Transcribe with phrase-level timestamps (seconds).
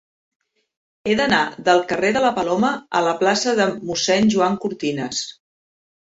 [1.09, 5.21] He d'anar del carrer de la Paloma a la plaça de Mossèn Joan Cortinas.